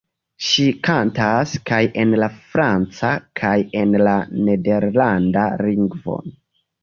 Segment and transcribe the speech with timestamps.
[0.43, 3.11] Ŝi kantas kaj en la franca
[3.41, 4.15] kaj en la
[4.49, 6.21] nederlanda lingvoj.